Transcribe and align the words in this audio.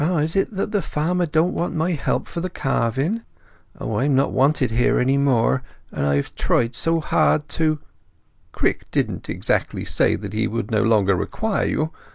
Ah—is 0.03 0.35
it 0.35 0.51
that 0.55 0.71
the 0.71 0.81
farmer 0.81 1.27
don't 1.27 1.53
want 1.53 1.75
my 1.75 1.91
help 1.91 2.27
for 2.27 2.41
the 2.41 2.49
calving? 2.49 3.21
O, 3.79 3.97
I 3.97 4.05
am 4.05 4.15
not 4.15 4.31
wanted 4.31 4.71
here 4.71 4.97
any 4.97 5.15
more! 5.15 5.61
And 5.91 6.07
I 6.07 6.15
have 6.15 6.33
tried 6.33 6.73
so 6.73 6.99
hard 6.99 7.47
to—" 7.49 7.77
"Crick 8.51 8.89
didn't 8.89 9.29
exactly 9.29 9.85
say 9.85 10.15
that 10.15 10.33
he 10.33 10.47
would 10.47 10.71
no 10.71 10.81
longer 10.81 11.15
require 11.15 11.67
you. 11.67 11.91